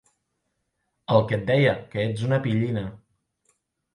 El 1.15 1.25
que 1.31 1.37
et 1.37 1.43
deia, 1.51 1.75
que 1.91 2.05
ets 2.11 2.25
una 2.29 2.39
pillina. 2.47 2.83